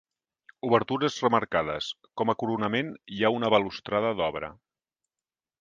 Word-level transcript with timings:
Obertures 0.67 1.17
remarcades, 1.25 1.91
com 2.21 2.33
a 2.33 2.37
coronament 2.45 2.91
hi 3.17 3.23
ha 3.29 3.33
una 3.39 3.55
balustrada 3.57 4.15
d'obra. 4.23 4.55